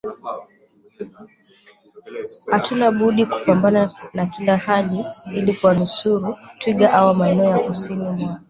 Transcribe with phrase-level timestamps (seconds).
[2.51, 8.39] hatuna budi kupambana na kila hali ili kuwanusuru twiga hawa Maeneo ya kusini mwa